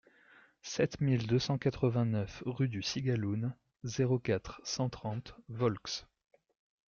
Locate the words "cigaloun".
2.81-3.53